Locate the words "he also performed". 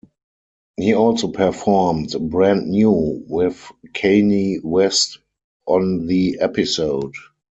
0.77-2.11